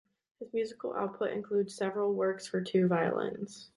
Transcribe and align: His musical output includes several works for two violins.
His 0.39 0.51
musical 0.51 0.95
output 0.95 1.29
includes 1.29 1.75
several 1.75 2.15
works 2.15 2.47
for 2.47 2.59
two 2.59 2.87
violins. 2.87 3.69